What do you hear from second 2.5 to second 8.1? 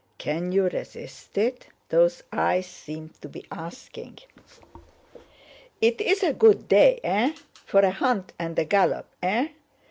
seemed to be asking. "It's a good day, eh? For a